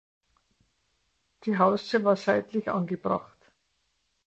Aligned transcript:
Die 1.43 1.59
Haustür 1.59 2.03
war 2.03 2.15
seitlich 2.15 2.71
angebracht. 2.71 3.37